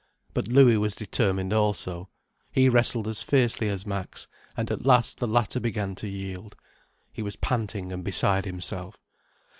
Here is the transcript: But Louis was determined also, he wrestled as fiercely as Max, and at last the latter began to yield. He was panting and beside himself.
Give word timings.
But 0.33 0.47
Louis 0.47 0.77
was 0.77 0.95
determined 0.95 1.53
also, 1.53 2.09
he 2.51 2.69
wrestled 2.69 3.07
as 3.07 3.21
fiercely 3.21 3.69
as 3.69 3.85
Max, 3.85 4.27
and 4.57 4.71
at 4.71 4.83
last 4.83 5.19
the 5.19 5.27
latter 5.27 5.59
began 5.59 5.93
to 5.93 6.07
yield. 6.07 6.55
He 7.13 7.21
was 7.21 7.35
panting 7.35 7.91
and 7.91 8.03
beside 8.03 8.45
himself. 8.45 8.97